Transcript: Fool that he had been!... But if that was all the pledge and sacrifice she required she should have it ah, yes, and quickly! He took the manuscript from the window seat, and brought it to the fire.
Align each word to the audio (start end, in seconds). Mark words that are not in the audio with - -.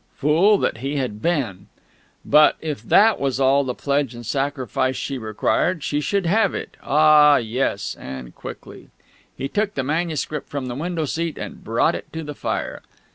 Fool 0.15 0.57
that 0.57 0.77
he 0.79 0.95
had 0.97 1.21
been!... 1.21 1.67
But 2.25 2.55
if 2.59 2.81
that 2.81 3.19
was 3.19 3.39
all 3.39 3.63
the 3.63 3.75
pledge 3.75 4.15
and 4.15 4.25
sacrifice 4.25 4.95
she 4.95 5.19
required 5.19 5.83
she 5.83 6.01
should 6.01 6.25
have 6.25 6.55
it 6.55 6.75
ah, 6.81 7.37
yes, 7.37 7.93
and 7.99 8.33
quickly! 8.33 8.89
He 9.37 9.47
took 9.47 9.75
the 9.75 9.83
manuscript 9.83 10.49
from 10.49 10.65
the 10.65 10.73
window 10.73 11.05
seat, 11.05 11.37
and 11.37 11.63
brought 11.63 11.93
it 11.93 12.11
to 12.13 12.23
the 12.23 12.33
fire. 12.33 12.81